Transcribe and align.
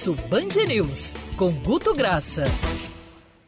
Almoço 0.00 0.14
Band 0.28 0.64
News, 0.66 1.12
com 1.36 1.52
Guto 1.52 1.94
Graça. 1.94 2.44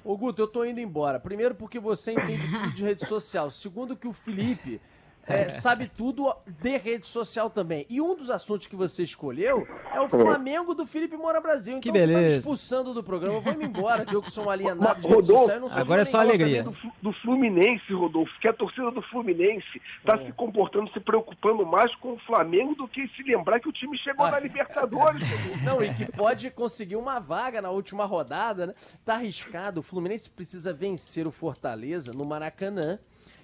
Ô 0.04 0.18
Guto, 0.18 0.42
eu 0.42 0.46
tô 0.46 0.66
indo 0.66 0.80
embora. 0.80 1.18
Primeiro 1.18 1.54
porque 1.54 1.80
você 1.80 2.12
entende 2.12 2.42
tudo 2.46 2.74
de 2.74 2.84
rede 2.84 3.06
social. 3.06 3.50
Segundo 3.50 3.96
que 3.96 4.06
o 4.06 4.12
Felipe 4.12 4.78
é, 5.24 5.48
sabe 5.48 5.90
tudo 5.96 6.34
de 6.46 6.76
rede 6.76 7.06
social 7.06 7.48
também. 7.48 7.86
E 7.88 8.00
um 8.00 8.14
dos 8.14 8.28
assuntos 8.28 8.66
que 8.66 8.74
você 8.74 9.04
escolheu 9.04 9.66
é 9.94 10.00
o 10.00 10.08
Flamengo 10.08 10.74
do 10.74 10.84
Felipe 10.84 11.16
Moura 11.16 11.40
Brasil. 11.40 11.78
Então 11.78 11.80
que 11.80 11.92
beleza. 11.92 12.12
você 12.12 12.24
tá 12.24 12.30
me 12.30 12.38
expulsando 12.38 12.94
do 12.94 13.04
programa. 13.04 13.40
Vou-me 13.40 13.64
embora, 13.64 14.04
que 14.04 14.14
eu 14.14 14.22
que 14.22 14.30
sou 14.30 14.46
um 14.46 14.50
alienado 14.50 15.00
de 15.00 15.06
Rodolfo, 15.06 15.16
rede 15.16 15.26
social. 15.26 15.56
Eu 15.56 15.60
não 15.60 15.68
sou 15.68 15.80
agora 15.80 16.02
é 16.02 16.04
só 16.04 16.18
alegria. 16.18 16.64
Do, 16.64 16.76
do 17.00 17.12
Fluminense, 17.12 17.92
Rodolfo, 17.92 18.32
que 18.40 18.48
a 18.48 18.52
torcida 18.52 18.90
do 18.90 19.02
Fluminense 19.02 19.80
está 19.98 20.18
se 20.18 20.32
comportando, 20.32 20.90
se 20.92 20.98
preocupando 20.98 21.64
mais 21.64 21.94
com 21.96 22.14
o 22.14 22.18
Flamengo 22.18 22.74
do 22.74 22.88
que 22.88 23.06
se 23.08 23.22
lembrar 23.22 23.60
que 23.60 23.68
o 23.68 23.72
time 23.72 23.96
chegou 23.96 24.28
na 24.28 24.40
Libertadores. 24.40 25.22
Rodolfo. 25.30 25.64
Não, 25.64 25.82
e 25.82 25.94
que 25.94 26.10
pode 26.10 26.50
conseguir 26.50 26.96
uma 26.96 27.20
vaga 27.20 27.62
na 27.62 27.70
última 27.70 28.04
rodada, 28.04 28.66
né? 28.66 28.74
Tá 29.04 29.14
arriscado. 29.14 29.80
O 29.80 29.82
Fluminense 29.82 30.28
precisa 30.28 30.72
vencer 30.72 31.26
o 31.26 31.30
Fortaleza 31.30 32.12
no 32.12 32.24
Maracanã 32.24 32.98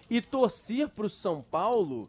e 0.09 0.21
torcer 0.21 0.89
pro 0.89 1.09
São 1.09 1.43
Paulo 1.43 2.09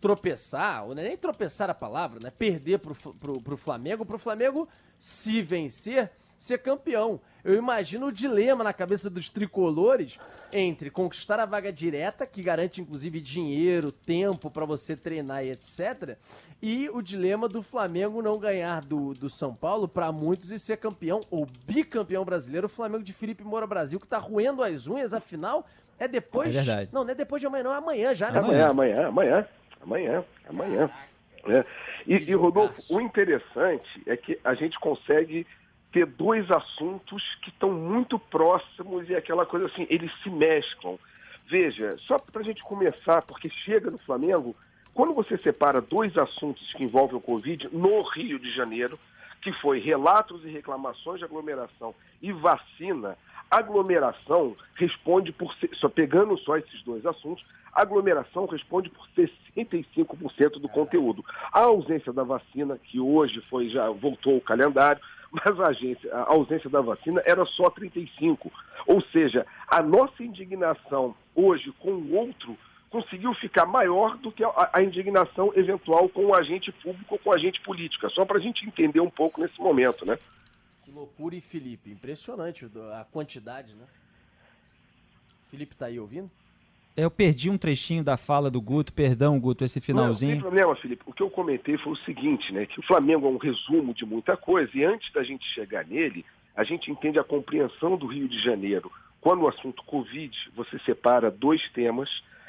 tropeçar, 0.00 0.84
ou 0.84 0.92
é 0.92 1.02
nem 1.02 1.16
tropeçar 1.16 1.70
a 1.70 1.74
palavra, 1.74 2.20
né? 2.20 2.30
Perder 2.30 2.78
pro, 2.78 2.94
pro, 2.94 3.40
pro 3.40 3.56
Flamengo, 3.56 4.04
pro 4.04 4.18
Flamengo, 4.18 4.68
se 4.98 5.42
vencer, 5.42 6.10
ser 6.36 6.58
campeão. 6.58 7.20
Eu 7.42 7.54
imagino 7.54 8.06
o 8.06 8.12
dilema 8.12 8.62
na 8.62 8.72
cabeça 8.72 9.08
dos 9.08 9.30
tricolores 9.30 10.18
entre 10.52 10.90
conquistar 10.90 11.40
a 11.40 11.46
vaga 11.46 11.72
direta, 11.72 12.26
que 12.26 12.42
garante 12.42 12.80
inclusive 12.80 13.20
dinheiro, 13.20 13.90
tempo 13.90 14.50
para 14.50 14.64
você 14.64 14.96
treinar 14.96 15.44
e 15.44 15.50
etc. 15.50 16.16
E 16.62 16.88
o 16.90 17.02
dilema 17.02 17.48
do 17.48 17.62
Flamengo 17.62 18.22
não 18.22 18.38
ganhar 18.38 18.82
do, 18.82 19.12
do 19.14 19.30
São 19.30 19.54
Paulo 19.54 19.88
para 19.88 20.12
muitos 20.12 20.52
e 20.52 20.58
ser 20.58 20.76
campeão 20.76 21.20
ou 21.30 21.46
bicampeão 21.66 22.24
brasileiro. 22.24 22.66
O 22.66 22.70
Flamengo 22.70 23.04
de 23.04 23.12
Felipe 23.12 23.44
Moura 23.44 23.66
Brasil, 23.66 24.00
que 24.00 24.06
tá 24.06 24.18
roendo 24.18 24.62
as 24.62 24.86
unhas, 24.86 25.12
afinal, 25.12 25.66
é 25.98 26.08
depois. 26.08 26.54
É 26.54 26.58
verdade. 26.58 26.90
Não, 26.92 27.04
não 27.04 27.10
é 27.10 27.14
depois 27.14 27.40
de 27.40 27.46
amanhã, 27.46 27.64
não, 27.64 27.74
é 27.74 27.78
amanhã 27.78 28.14
já, 28.14 28.30
né? 28.30 28.38
Amanhã, 28.38 28.68
amanhã, 28.68 29.08
amanhã, 29.08 29.48
amanhã, 29.82 30.24
amanhã. 30.48 30.90
É. 31.48 31.64
E, 32.06 32.14
e, 32.30 32.34
Rodolfo, 32.34 32.82
o 32.90 33.00
interessante 33.00 34.02
é 34.06 34.16
que 34.16 34.38
a 34.44 34.54
gente 34.54 34.78
consegue 34.78 35.46
ter 35.92 36.06
dois 36.06 36.50
assuntos 36.50 37.22
que 37.42 37.50
estão 37.50 37.72
muito 37.72 38.18
próximos 38.18 39.08
e 39.08 39.14
aquela 39.14 39.46
coisa 39.46 39.66
assim, 39.66 39.86
eles 39.88 40.10
se 40.22 40.28
mesclam. 40.28 40.98
Veja, 41.48 41.96
só 42.00 42.18
para 42.18 42.40
a 42.40 42.44
gente 42.44 42.62
começar, 42.62 43.22
porque 43.22 43.48
chega 43.48 43.90
no 43.90 43.98
Flamengo, 43.98 44.54
quando 44.92 45.14
você 45.14 45.38
separa 45.38 45.80
dois 45.80 46.16
assuntos 46.16 46.72
que 46.72 46.82
envolvem 46.82 47.16
o 47.16 47.20
Covid 47.20 47.68
no 47.72 48.02
Rio 48.02 48.38
de 48.38 48.50
Janeiro, 48.50 48.98
que 49.40 49.52
foi 49.52 49.78
relatos 49.78 50.44
e 50.44 50.48
reclamações 50.48 51.20
de 51.20 51.24
aglomeração 51.24 51.94
e 52.20 52.32
vacina, 52.32 53.16
aglomeração 53.50 54.56
responde 54.74 55.32
por, 55.32 55.54
só 55.74 55.88
pegando 55.88 56.36
só 56.38 56.56
esses 56.56 56.82
dois 56.82 57.04
assuntos, 57.06 57.44
aglomeração 57.72 58.46
responde 58.46 58.88
por 58.88 59.06
65% 59.16 60.58
do 60.58 60.68
conteúdo. 60.68 61.24
A 61.52 61.60
ausência 61.60 62.12
da 62.12 62.24
vacina, 62.24 62.78
que 62.82 62.98
hoje 62.98 63.40
foi 63.50 63.68
já 63.68 63.90
voltou 63.90 64.36
o 64.36 64.40
calendário, 64.40 65.00
mas 65.30 65.60
a, 65.60 65.68
agência, 65.68 66.12
a 66.14 66.32
ausência 66.32 66.70
da 66.70 66.80
vacina 66.80 67.22
era 67.26 67.44
só 67.44 67.68
35. 67.70 68.50
Ou 68.86 69.00
seja, 69.00 69.46
a 69.68 69.82
nossa 69.82 70.22
indignação 70.22 71.14
hoje 71.34 71.72
com 71.78 71.90
o 71.90 72.14
outro 72.14 72.56
conseguiu 72.88 73.34
ficar 73.34 73.66
maior 73.66 74.16
do 74.16 74.32
que 74.32 74.42
a, 74.42 74.70
a 74.72 74.82
indignação 74.82 75.52
eventual 75.54 76.08
com 76.08 76.26
o 76.26 76.34
agente 76.34 76.72
público 76.72 77.14
ou 77.14 77.18
com 77.18 77.30
o 77.30 77.34
agente 77.34 77.60
político. 77.60 78.06
É 78.06 78.08
Só 78.08 78.24
para 78.24 78.38
a 78.38 78.40
gente 78.40 78.66
entender 78.66 79.00
um 79.00 79.10
pouco 79.10 79.40
nesse 79.40 79.60
momento, 79.60 80.06
né? 80.06 80.18
Que 80.86 80.92
loucura, 80.92 81.34
e 81.34 81.40
Felipe? 81.40 81.90
Impressionante 81.90 82.64
a 82.94 83.04
quantidade, 83.10 83.74
né? 83.74 83.86
Felipe 85.50 85.74
tá 85.74 85.86
aí 85.86 85.98
ouvindo? 85.98 86.30
Eu 86.96 87.10
perdi 87.10 87.50
um 87.50 87.58
trechinho 87.58 88.04
da 88.04 88.16
fala 88.16 88.48
do 88.48 88.60
Guto, 88.60 88.92
perdão, 88.92 89.38
Guto, 89.40 89.64
esse 89.64 89.80
Não, 89.80 89.80
não 89.80 89.84
finalzinho. 89.84 90.32
tem 90.34 90.40
problema, 90.40 90.76
Felipe. 90.76 91.02
O 91.04 91.12
que 91.12 91.24
eu 91.24 91.28
comentei 91.28 91.76
foi 91.76 91.92
o 91.92 91.96
seguinte, 91.96 92.52
né? 92.52 92.66
Que 92.66 92.78
o 92.78 92.84
Flamengo 92.84 93.26
é 93.26 93.30
um 93.30 93.36
resumo 93.36 93.92
de 93.92 94.06
muita 94.06 94.36
coisa 94.36 94.70
e 94.74 94.84
antes 94.84 95.12
da 95.12 95.24
gente 95.24 95.44
chegar 95.48 95.84
nele, 95.84 96.24
a 96.54 96.62
gente 96.62 96.88
entende 96.88 97.18
a 97.18 97.24
compreensão 97.24 97.96
do 97.96 98.06
Rio 98.06 98.28
de 98.28 98.38
Janeiro. 98.38 98.90
Quando 99.20 99.42
o 99.42 99.48
assunto 99.48 99.82
Covid, 99.82 100.32
você 100.54 100.78
separa 100.78 101.32
dois 101.32 101.68
temas, 101.72 102.08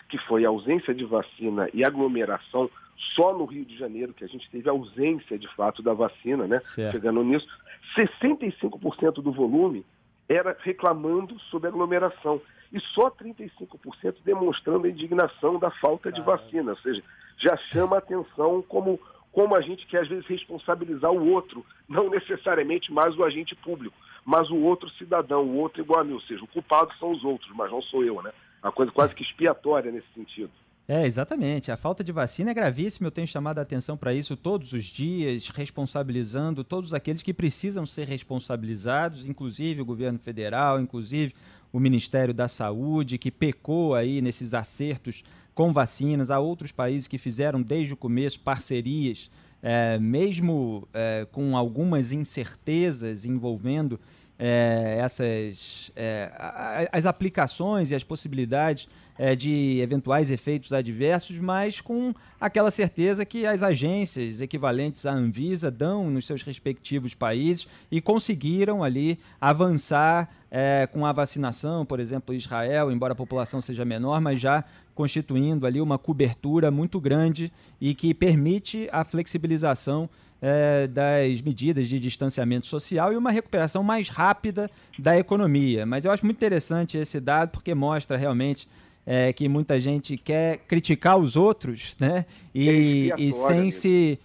que 0.09 0.19
foi 0.19 0.45
a 0.45 0.49
ausência 0.49 0.93
de 0.93 1.05
vacina 1.05 1.67
e 1.73 1.83
aglomeração, 1.83 2.69
só 3.15 3.35
no 3.35 3.45
Rio 3.45 3.65
de 3.65 3.75
Janeiro, 3.75 4.13
que 4.13 4.23
a 4.23 4.27
gente 4.27 4.47
teve 4.51 4.69
ausência 4.69 5.39
de 5.39 5.47
fato 5.55 5.81
da 5.81 5.93
vacina, 5.93 6.45
né? 6.45 6.59
Certo. 6.59 6.91
Chegando 6.91 7.23
nisso, 7.23 7.47
65% 7.95 9.21
do 9.21 9.31
volume 9.31 9.85
era 10.27 10.55
reclamando 10.59 11.39
sobre 11.39 11.69
aglomeração. 11.69 12.41
E 12.71 12.79
só 12.79 13.09
35% 13.09 14.17
demonstrando 14.25 14.87
a 14.87 14.89
indignação 14.89 15.57
da 15.57 15.71
falta 15.71 16.11
de 16.11 16.21
vacina, 16.21 16.71
ou 16.71 16.77
seja, 16.77 17.01
já 17.37 17.55
chama 17.55 17.95
a 17.95 17.99
atenção 17.99 18.61
como, 18.67 18.99
como 19.31 19.55
a 19.55 19.61
gente 19.61 19.85
quer 19.87 20.01
às 20.01 20.07
vezes 20.07 20.25
responsabilizar 20.25 21.11
o 21.11 21.31
outro, 21.31 21.65
não 21.87 22.09
necessariamente 22.09 22.91
mais 22.91 23.17
o 23.17 23.23
agente 23.23 23.55
público, 23.55 23.95
mas 24.25 24.49
o 24.49 24.57
outro 24.57 24.89
cidadão, 24.89 25.43
o 25.43 25.55
outro 25.55 25.81
igual 25.81 26.01
a 26.01 26.03
mim, 26.03 26.13
ou 26.13 26.21
seja, 26.21 26.43
o 26.43 26.47
culpado 26.47 26.93
são 26.99 27.11
os 27.11 27.23
outros, 27.23 27.49
mas 27.55 27.71
não 27.71 27.81
sou 27.81 28.03
eu, 28.03 28.21
né? 28.21 28.33
Uma 28.61 28.71
coisa 28.73 28.91
quase 28.91 29.15
que 29.15 29.23
expiatória 29.23 29.91
nesse 29.91 30.07
sentido. 30.13 30.51
É, 30.89 31.05
exatamente. 31.05 31.69
A 31.69 31.75
falta 31.75 32.01
de 32.01 32.13
vacina 32.13 32.51
é 32.51 32.53
gravíssima. 32.53 33.07
Eu 33.07 33.11
tenho 33.11 33.27
chamado 33.27 33.59
a 33.59 33.61
atenção 33.61 33.97
para 33.97 34.13
isso 34.13 34.37
todos 34.37 34.71
os 34.71 34.85
dias, 34.85 35.49
responsabilizando 35.49 36.63
todos 36.63 36.93
aqueles 36.93 37.21
que 37.21 37.33
precisam 37.33 37.85
ser 37.85 38.07
responsabilizados, 38.07 39.27
inclusive 39.27 39.81
o 39.81 39.85
governo 39.85 40.17
federal, 40.17 40.79
inclusive 40.79 41.35
o 41.73 41.79
Ministério 41.79 42.33
da 42.33 42.47
Saúde, 42.47 43.17
que 43.17 43.29
pecou 43.29 43.95
aí 43.95 44.21
nesses 44.21 44.53
acertos 44.53 45.25
com 45.53 45.73
vacinas. 45.73 46.31
Há 46.31 46.39
outros 46.39 46.71
países 46.71 47.05
que 47.05 47.17
fizeram 47.17 47.61
desde 47.61 47.93
o 47.93 47.97
começo 47.97 48.39
parcerias, 48.39 49.29
é, 49.69 49.99
mesmo 49.99 50.87
é, 50.93 51.27
com 51.29 51.57
algumas 51.57 52.13
incertezas 52.13 53.25
envolvendo 53.25 53.99
é, 54.39 54.97
essas 55.01 55.91
é, 55.93 56.87
as 56.89 57.05
aplicações 57.05 57.91
e 57.91 57.95
as 57.95 58.01
possibilidades 58.01 58.87
é, 59.17 59.35
de 59.35 59.79
eventuais 59.81 60.31
efeitos 60.31 60.71
adversos, 60.71 61.37
mas 61.37 61.81
com 61.81 62.13
aquela 62.39 62.71
certeza 62.71 63.25
que 63.25 63.45
as 63.45 63.61
agências 63.61 64.39
equivalentes 64.39 65.05
à 65.05 65.11
Anvisa 65.11 65.69
dão 65.69 66.09
nos 66.09 66.25
seus 66.25 66.43
respectivos 66.43 67.13
países 67.13 67.67
e 67.91 67.99
conseguiram 67.99 68.85
ali 68.85 69.19
avançar 69.41 70.29
é, 70.49 70.87
com 70.87 71.05
a 71.05 71.11
vacinação, 71.11 71.85
por 71.85 71.99
exemplo, 71.99 72.33
Israel, 72.33 72.89
embora 72.89 73.11
a 73.11 73.17
população 73.17 73.59
seja 73.59 73.83
menor, 73.83 74.21
mas 74.21 74.39
já 74.39 74.63
constituindo 74.97 75.67
ali 75.67 75.79
uma 75.79 75.99
cobertura 75.99 76.71
muito 76.71 76.99
grande 76.99 77.53
e 77.79 77.93
que 77.93 78.15
permite 78.15 78.89
a 78.91 79.03
flexibilização 79.03 80.09
é, 80.41 80.87
das 80.87 81.39
medidas 81.39 81.87
de 81.87 81.99
distanciamento 81.99 82.65
social 82.65 83.13
e 83.13 83.15
uma 83.15 83.29
recuperação 83.29 83.83
mais 83.83 84.09
rápida 84.09 84.71
da 84.97 85.15
economia. 85.15 85.85
Mas 85.85 86.03
eu 86.03 86.11
acho 86.11 86.25
muito 86.25 86.37
interessante 86.37 86.97
esse 86.97 87.19
dado 87.19 87.51
porque 87.51 87.75
mostra 87.75 88.17
realmente 88.17 88.67
é, 89.05 89.31
que 89.31 89.47
muita 89.47 89.79
gente 89.79 90.17
quer 90.17 90.57
criticar 90.67 91.15
os 91.15 91.35
outros, 91.35 91.95
né? 91.99 92.25
E, 92.55 93.11
É 93.11 93.21
e 93.21 93.31
sem 93.31 93.57
amigo. 93.59 93.71
se 93.71 94.19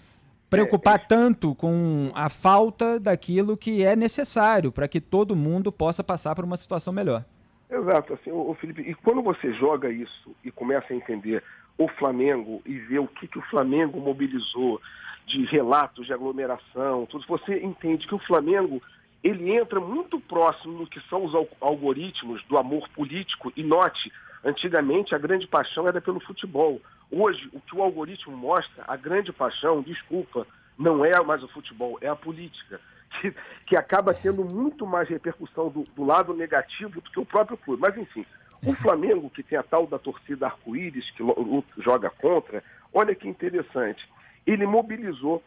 preocupar 0.48 1.06
tanto 1.06 1.54
com 1.54 2.10
a 2.14 2.30
falta 2.30 2.98
daquilo 2.98 3.58
que 3.58 3.82
é 3.84 3.94
necessário 3.94 4.72
para 4.72 4.88
que 4.88 5.02
todo 5.02 5.36
mundo 5.36 5.70
possa 5.70 6.02
passar 6.02 6.34
por 6.34 6.46
uma 6.46 6.56
situação 6.56 6.94
melhor. 6.94 7.24
Exato, 7.72 8.12
assim, 8.12 8.30
ô, 8.30 8.52
Felipe, 8.54 8.82
e 8.82 8.94
quando 8.94 9.22
você 9.22 9.50
joga 9.54 9.90
isso 9.90 10.36
e 10.44 10.50
começa 10.50 10.92
a 10.92 10.96
entender 10.96 11.42
o 11.78 11.88
Flamengo 11.88 12.60
e 12.66 12.78
ver 12.78 12.98
o 12.98 13.08
que, 13.08 13.26
que 13.26 13.38
o 13.38 13.42
Flamengo 13.48 13.98
mobilizou 13.98 14.78
de 15.26 15.42
relatos 15.46 16.04
de 16.04 16.12
aglomeração, 16.12 17.06
tudo, 17.06 17.24
você 17.26 17.60
entende 17.62 18.06
que 18.06 18.14
o 18.14 18.18
Flamengo 18.18 18.82
ele 19.24 19.56
entra 19.56 19.80
muito 19.80 20.20
próximo 20.20 20.80
no 20.80 20.86
que 20.86 21.00
são 21.08 21.24
os 21.24 21.34
al- 21.34 21.48
algoritmos 21.62 22.44
do 22.44 22.58
amor 22.58 22.86
político 22.90 23.50
e 23.56 23.62
note, 23.62 24.12
antigamente 24.44 25.14
a 25.14 25.18
grande 25.18 25.46
paixão 25.46 25.88
era 25.88 26.00
pelo 26.00 26.20
futebol. 26.20 26.78
Hoje, 27.10 27.48
o 27.54 27.60
que 27.60 27.74
o 27.74 27.82
algoritmo 27.82 28.36
mostra, 28.36 28.84
a 28.86 28.96
grande 28.96 29.32
paixão, 29.32 29.80
desculpa, 29.80 30.46
não 30.76 31.02
é 31.02 31.18
mais 31.24 31.42
o 31.42 31.48
futebol, 31.48 31.96
é 32.02 32.08
a 32.08 32.16
política 32.16 32.78
que, 33.20 33.34
que 33.66 33.76
acaba 33.76 34.14
tendo 34.14 34.44
muito 34.44 34.86
mais 34.86 35.08
repercussão 35.08 35.68
do, 35.68 35.84
do 35.94 36.04
lado 36.04 36.34
negativo 36.34 37.00
do 37.00 37.10
que 37.10 37.20
o 37.20 37.26
próprio 37.26 37.56
clube. 37.56 37.80
Mas, 37.82 37.96
enfim, 37.96 38.24
o 38.64 38.74
Flamengo, 38.74 39.30
que 39.30 39.42
tem 39.42 39.58
a 39.58 39.62
tal 39.62 39.86
da 39.86 39.98
torcida 39.98 40.46
arco-íris, 40.46 41.10
que 41.10 41.22
joga 41.78 42.10
contra, 42.10 42.62
olha 42.92 43.14
que 43.14 43.28
interessante. 43.28 44.08
Ele 44.46 44.66
mobilizou 44.66 45.42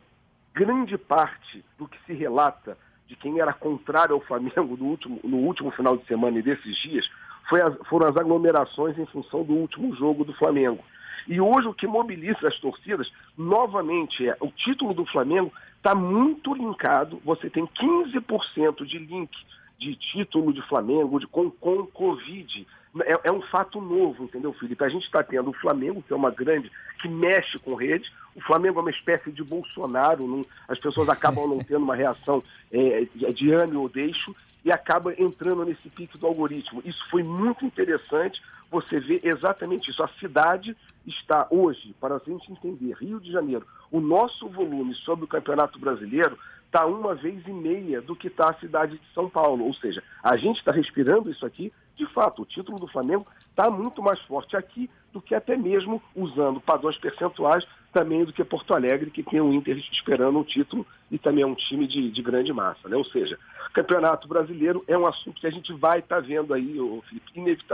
grande 0.53 0.97
parte 0.97 1.63
do 1.77 1.87
que 1.87 1.97
se 2.05 2.13
relata 2.13 2.77
de 3.07 3.15
quem 3.15 3.39
era 3.39 3.53
contrário 3.53 4.15
ao 4.15 4.21
Flamengo 4.21 4.75
no 4.77 4.85
último, 4.85 5.19
no 5.23 5.37
último 5.37 5.69
final 5.71 5.95
de 5.97 6.05
semana 6.05 6.39
e 6.39 6.41
desses 6.41 6.75
dias 6.77 7.07
foi 7.47 7.61
as- 7.61 7.77
foram 7.87 8.07
as 8.07 8.17
aglomerações 8.17 8.97
em 8.97 9.05
função 9.05 9.43
do 9.43 9.53
último 9.53 9.95
jogo 9.95 10.25
do 10.25 10.33
Flamengo. 10.33 10.83
E 11.27 11.39
hoje 11.39 11.67
o 11.67 11.73
que 11.73 11.85
mobiliza 11.87 12.47
as 12.47 12.57
torcidas, 12.59 13.11
novamente, 13.37 14.27
é 14.27 14.35
o 14.39 14.49
título 14.51 14.93
do 14.93 15.05
Flamengo 15.05 15.51
está 15.85 15.93
muito 15.93 16.51
linkado, 16.55 17.21
você 17.23 17.47
tem 17.47 17.63
15% 17.67 18.83
de 18.85 18.97
link 18.97 19.29
de 19.77 19.95
título 19.95 20.51
de 20.51 20.61
Flamengo 20.63 21.19
de, 21.19 21.27
com, 21.27 21.51
com 21.51 21.85
Covid. 21.85 22.65
É, 23.03 23.19
é, 23.25 23.31
um 23.31 23.41
fato 23.43 23.79
novo, 23.79 24.23
entendeu, 24.23 24.51
Felipe? 24.53 24.83
A 24.83 24.89
gente 24.89 25.05
está 25.05 25.21
tendo 25.21 25.51
o 25.51 25.53
Flamengo, 25.53 26.01
que 26.01 26.11
é 26.11 26.15
uma 26.15 26.31
grande, 26.31 26.71
que 26.99 27.07
mexe 27.07 27.59
com 27.59 27.75
rede. 27.75 28.11
O 28.33 28.41
Flamengo 28.41 28.79
é 28.79 28.81
uma 28.81 28.89
espécie 28.89 29.31
de 29.31 29.43
Bolsonaro, 29.43 30.25
não, 30.25 30.43
as 30.67 30.79
pessoas 30.79 31.07
acabam 31.07 31.47
não 31.47 31.59
tendo 31.63 31.83
uma 31.83 31.95
reação 31.95 32.41
é, 32.71 33.05
de 33.31 33.53
ame 33.53 33.75
ou 33.75 33.87
deixo 33.87 34.35
e 34.63 34.71
acaba 34.71 35.13
entrando 35.21 35.65
nesse 35.65 35.87
pique 35.89 36.17
do 36.17 36.25
algoritmo. 36.25 36.81
Isso 36.83 37.05
foi 37.11 37.21
muito 37.21 37.63
interessante, 37.63 38.41
você 38.71 38.99
vê 38.99 39.21
exatamente 39.23 39.89
isso. 39.89 40.03
A 40.03 40.07
cidade 40.19 40.75
está 41.05 41.47
hoje, 41.49 41.95
para 41.99 42.15
a 42.15 42.19
gente 42.19 42.51
entender, 42.51 42.93
Rio 42.93 43.19
de 43.19 43.31
Janeiro, 43.31 43.65
o 43.91 43.99
nosso 43.99 44.47
volume 44.49 44.93
sobre 44.95 45.25
o 45.25 45.27
Campeonato 45.27 45.79
Brasileiro 45.79 46.37
está 46.65 46.85
uma 46.85 47.15
vez 47.15 47.45
e 47.47 47.53
meia 47.53 48.01
do 48.01 48.15
que 48.15 48.27
está 48.27 48.49
a 48.49 48.55
cidade 48.55 48.97
de 48.97 49.13
São 49.13 49.29
Paulo. 49.29 49.65
Ou 49.65 49.73
seja, 49.75 50.03
a 50.21 50.35
gente 50.35 50.57
está 50.57 50.71
respirando 50.71 51.31
isso 51.31 51.45
aqui, 51.45 51.71
de 51.95 52.05
fato, 52.07 52.41
o 52.41 52.45
título 52.45 52.77
do 52.77 52.87
Flamengo 52.87 53.25
está 53.49 53.69
muito 53.69 54.01
mais 54.01 54.19
forte 54.21 54.57
aqui 54.57 54.89
do 55.13 55.21
que 55.21 55.33
até 55.33 55.55
mesmo 55.55 56.01
usando 56.13 56.59
padrões 56.59 56.97
percentuais 56.97 57.65
também 57.93 58.25
do 58.25 58.33
que 58.33 58.43
Porto 58.43 58.73
Alegre, 58.73 59.09
que 59.09 59.23
tem 59.23 59.39
o 59.39 59.53
Inter 59.53 59.77
esperando 59.77 60.37
um 60.37 60.43
título 60.43 60.85
e 61.09 61.17
também 61.17 61.43
é 61.43 61.47
um 61.47 61.55
time 61.55 61.87
de, 61.87 62.11
de 62.11 62.21
grande 62.21 62.51
massa. 62.51 62.89
Né? 62.89 62.97
Ou 62.97 63.05
seja, 63.05 63.39
Campeonato 63.75 64.27
Brasileiro 64.27 64.83
é 64.87 64.97
um 64.97 65.05
assunto 65.05 65.39
que 65.39 65.47
a 65.47 65.51
gente 65.51 65.71
vai 65.73 65.99
estar 65.99 66.15
tá 66.15 66.21
vendo 66.21 66.53
aí, 66.53 66.79
o 66.79 67.01
Felipe, 67.09 67.65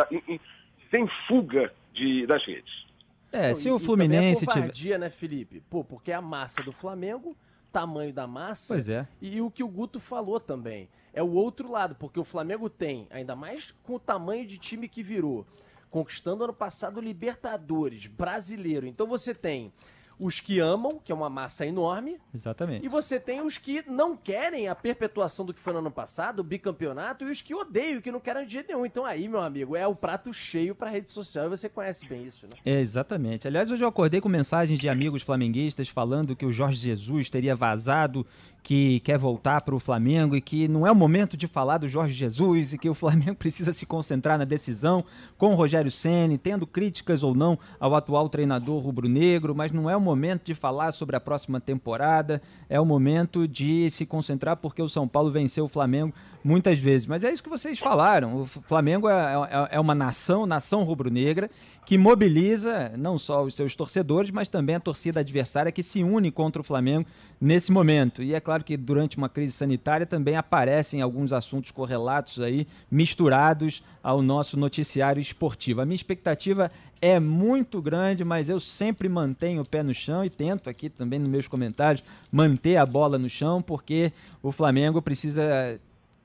sem 0.92 1.08
fuga 1.28 1.74
de, 1.94 2.28
das 2.28 2.46
redes. 2.46 2.86
É, 3.32 3.54
se 3.54 3.72
o 3.72 3.80
Fluminense 3.80 4.46
tiver. 4.46 4.72
Tiver... 4.72 5.00
né, 5.00 5.10
Felipe? 5.10 5.64
Pô, 5.70 5.84
porque 5.84 6.12
a 6.12 6.22
massa 6.22 6.62
do 6.62 6.72
Flamengo, 6.72 7.36
tamanho 7.72 8.14
da 8.14 8.28
massa. 8.28 8.74
Pois 8.74 8.90
é. 8.90 9.08
E 9.22 9.42
o 9.42 9.50
que 9.50 9.64
o 9.64 9.68
Guto 9.68 10.00
falou 10.00 10.40
também. 10.40 10.90
É 11.14 11.24
o 11.24 11.32
outro 11.32 11.72
lado, 11.72 11.96
porque 11.96 12.20
o 12.20 12.24
Flamengo 12.24 12.70
tem, 12.70 13.08
ainda 13.10 13.36
mais 13.36 13.74
com 13.84 13.96
o 13.96 14.00
tamanho 14.00 14.46
de 14.46 14.58
time 14.58 14.88
que 14.88 15.04
virou, 15.04 15.46
conquistando 15.90 16.44
ano 16.44 16.54
passado 16.54 17.02
Libertadores, 17.02 18.08
brasileiro. 18.08 18.86
Então 18.86 19.08
você 19.08 19.34
tem 19.34 19.74
os 20.22 20.40
que 20.40 20.60
amam, 20.60 21.00
que 21.04 21.12
é 21.12 21.16
uma 21.16 21.30
massa 21.30 21.66
enorme. 21.66 22.20
Exatamente. 22.34 22.86
E 22.86 22.88
você 22.88 23.20
tem 23.20 23.42
os 23.42 23.58
que 23.58 23.84
não 23.90 24.16
querem 24.16 24.68
a 24.68 24.76
perpetuação 24.76 25.44
do 25.44 25.52
que 25.52 25.60
foi 25.60 25.74
no 25.74 25.80
ano 25.80 25.90
passado, 25.90 26.42
o 26.42 26.44
bicampeonato, 26.44 27.26
e 27.26 27.32
os 27.32 27.42
que 27.42 27.56
odeiam, 27.56 28.00
que 28.00 28.12
não 28.12 28.20
querem 28.20 28.46
de 28.46 28.54
jeito 28.54 28.68
nenhum. 28.68 28.86
Então 28.86 29.04
aí, 29.04 29.28
meu 29.28 29.42
amigo, 29.42 29.76
é 29.76 29.88
o 29.88 29.96
prato 29.96 30.32
cheio 30.32 30.76
para 30.76 30.92
rede 30.92 31.10
social 31.10 31.48
e 31.48 31.50
você 31.50 31.68
conhece 31.68 32.06
bem 32.06 32.26
isso, 32.26 32.46
né? 32.46 32.54
É, 32.64 32.80
exatamente. 32.80 33.48
Aliás, 33.48 33.72
hoje 33.72 33.84
eu 33.84 33.88
acordei 33.88 34.22
com 34.22 34.30
mensagens 34.30 34.78
de 34.78 34.88
amigos 34.88 35.24
flamenguistas 35.24 35.90
falando 35.90 36.36
que 36.36 36.46
o 36.46 36.52
Jorge 36.52 36.78
Jesus 36.78 37.28
teria 37.28 37.56
vazado 37.56 38.26
que 38.64 39.00
quer 39.00 39.18
voltar 39.18 39.62
para 39.62 39.76
o 39.76 39.80
Flamengo 39.80 40.36
e 40.36 40.42
que 40.42 40.68
não 40.68 40.86
é 40.86 40.92
o 40.92 40.96
momento 40.96 41.36
de 41.36 41.48
falar 41.48 41.80
do 41.80 41.88
Jorge 41.88 42.14
Jesus 42.14 42.74
e 42.74 42.78
que 42.78 42.90
o 42.90 42.94
Flamengo 42.94 43.36
precisa 43.38 43.74
se 43.74 43.86
concentrar 43.86 44.38
na 44.38 44.46
decisão 44.46 45.04
com 45.38 45.52
o 45.52 45.56
Rogério 45.56 45.92
Ceni, 45.92 46.38
tendo 46.38 46.68
críticas 46.68 47.24
ou 47.24 47.34
não 47.34 47.58
ao 47.80 47.96
atual 47.96 48.30
treinador 48.30 48.82
rubro-negro, 48.82 49.56
mas 49.56 49.72
não 49.72 49.90
é 49.90 49.96
o 49.96 50.02
momento 50.12 50.44
de 50.44 50.54
falar 50.54 50.92
sobre 50.92 51.16
a 51.16 51.20
próxima 51.20 51.60
temporada, 51.62 52.42
é 52.70 52.80
o 52.80 52.86
momento 52.86 53.48
de 53.48 53.90
se 53.90 54.06
concentrar 54.06 54.58
porque 54.58 54.82
o 54.82 54.90
São 54.90 55.08
Paulo 55.08 55.32
venceu 55.32 55.66
o 55.66 55.70
Flamengo 55.70 56.14
muitas 56.44 56.78
vezes. 56.78 57.08
Mas 57.08 57.24
é 57.24 57.32
isso 57.32 57.44
que 57.44 57.50
vocês 57.50 57.80
falaram. 57.80 58.42
O 58.42 58.46
Flamengo 58.46 59.08
é, 59.08 59.14
é, 59.14 59.76
é 59.76 59.80
uma 59.80 59.96
nação, 59.96 60.46
nação 60.46 60.84
rubro-negra, 60.84 61.50
que 61.86 61.98
mobiliza 61.98 62.94
não 62.98 63.18
só 63.18 63.44
os 63.44 63.56
seus 63.56 63.76
torcedores, 63.76 64.32
mas 64.32 64.48
também 64.48 64.76
a 64.76 64.80
torcida 64.80 65.20
adversária 65.20 65.72
que 65.72 65.84
se 65.84 66.04
une 66.04 66.32
contra 66.32 66.62
o 66.62 66.64
Flamengo 66.64 67.08
nesse 67.40 67.72
momento. 67.72 68.22
E 68.22 68.34
é 68.34 68.40
claro 68.40 68.64
que 68.64 68.78
durante 68.78 69.18
uma 69.18 69.28
crise 69.28 69.54
sanitária 69.54 70.06
também 70.06 70.36
aparecem 70.36 71.02
alguns 71.02 71.34
assuntos 71.34 71.72
correlatos 71.72 72.40
aí, 72.40 72.68
misturados 72.90 73.84
ao 74.04 74.22
nosso 74.22 74.58
noticiário 74.58 75.20
esportivo. 75.20 75.82
A 75.82 75.86
minha 75.86 75.96
expectativa 75.96 76.72
é 77.02 77.20
muito 77.20 77.82
grande, 77.82 78.24
mas 78.24 78.48
eu 78.48 78.60
sempre 78.60 79.10
mantenho 79.10 79.64
o 79.64 79.68
pé 79.68 79.82
no 79.82 79.94
chão 79.94 80.24
e 80.24 80.30
tento 80.30 80.70
aqui 80.70 80.88
também 80.88 81.20
nos 81.20 81.28
meus 81.28 81.48
comentários 81.48 82.04
manter 82.32 82.78
a 82.78 82.86
bola 82.86 83.18
no 83.18 83.30
chão, 83.30 83.60
porque 83.62 84.14
o 84.42 84.52
Flamengo 84.52 85.02
precisa 85.02 85.80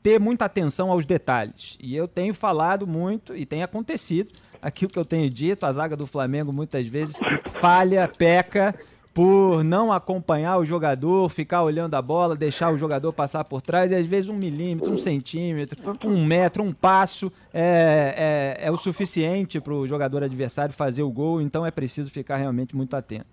ter 0.07 0.21
muita 0.21 0.45
atenção 0.45 0.93
aos 0.93 1.05
detalhes. 1.05 1.77
E 1.83 1.97
eu 1.97 2.07
tenho 2.07 2.33
falado 2.33 2.87
muito 2.87 3.35
e 3.35 3.45
tem 3.45 3.65
acontecido 3.65 4.33
aquilo 4.63 4.89
que 4.89 4.99
eu 5.01 5.05
tenho 5.05 5.29
dito, 5.29 5.67
a 5.67 5.73
zaga 5.73 5.97
do 5.97 6.07
Flamengo 6.07 6.53
muitas 6.53 6.87
vezes 6.87 7.19
falha, 7.61 8.07
peca 8.07 8.73
por 9.13 9.65
não 9.65 9.93
acompanhar 9.93 10.59
o 10.59 10.65
jogador, 10.65 11.29
ficar 11.29 11.65
olhando 11.65 11.95
a 11.95 12.03
bola, 12.03 12.37
deixar 12.37 12.73
o 12.73 12.79
jogador 12.79 13.13
passar 13.13 13.43
por 13.43 13.61
trás, 13.61 13.91
e 13.91 13.97
às 13.97 14.07
vezes 14.07 14.31
um 14.31 14.37
milímetro, 14.37 14.93
um 14.93 14.99
centímetro, 14.99 15.77
um 16.05 16.25
metro, 16.25 16.63
um 16.63 16.73
passo 16.73 17.33
é, 17.53 18.57
é, 18.61 18.67
é 18.69 18.71
o 18.71 18.77
suficiente 18.77 19.61
para 19.61 19.75
o 19.75 19.89
jogador 19.89 20.23
adversário 20.23 20.73
fazer 20.73 21.03
o 21.03 21.11
gol, 21.11 21.41
então 21.41 21.67
é 21.67 21.73
preciso 21.73 22.13
ficar 22.13 22.37
realmente 22.37 22.77
muito 22.77 22.95
atento. 22.95 23.27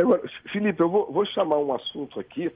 Agora, 0.00 0.22
Felipe, 0.50 0.82
eu 0.82 0.88
vou, 0.88 1.12
vou 1.12 1.26
chamar 1.26 1.58
um 1.58 1.74
assunto 1.74 2.18
aqui 2.18 2.50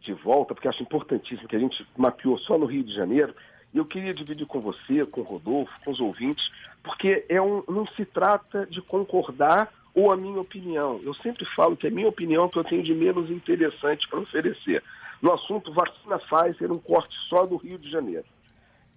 de 0.00 0.12
volta, 0.12 0.54
porque 0.54 0.68
acho 0.68 0.82
importantíssimo 0.82 1.48
que 1.48 1.56
a 1.56 1.60
gente 1.60 1.86
mapeou 1.96 2.38
só 2.38 2.56
no 2.58 2.66
Rio 2.66 2.84
de 2.84 2.94
Janeiro. 2.94 3.34
E 3.74 3.78
eu 3.78 3.84
queria 3.84 4.14
dividir 4.14 4.46
com 4.46 4.60
você, 4.60 5.04
com 5.06 5.20
o 5.20 5.24
Rodolfo, 5.24 5.72
com 5.84 5.90
os 5.90 6.00
ouvintes, 6.00 6.48
porque 6.82 7.26
é 7.28 7.40
um, 7.42 7.62
não 7.68 7.86
se 7.86 8.04
trata 8.04 8.66
de 8.66 8.80
concordar 8.80 9.72
ou 9.94 10.12
a 10.12 10.16
minha 10.16 10.40
opinião. 10.40 11.00
Eu 11.02 11.14
sempre 11.14 11.44
falo 11.56 11.76
que 11.76 11.86
é 11.86 11.90
a 11.90 11.92
minha 11.92 12.08
opinião 12.08 12.48
que 12.48 12.58
eu 12.58 12.64
tenho 12.64 12.82
de 12.82 12.94
menos 12.94 13.30
interessante 13.30 14.06
para 14.08 14.20
oferecer. 14.20 14.82
No 15.22 15.32
assunto 15.32 15.72
vacina 15.72 16.18
Pfizer, 16.18 16.70
um 16.70 16.78
corte 16.78 17.16
só 17.28 17.46
do 17.46 17.56
Rio 17.56 17.78
de 17.78 17.90
Janeiro. 17.90 18.24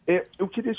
É, 0.06 0.26
eu 0.38 0.48
queria, 0.48 0.74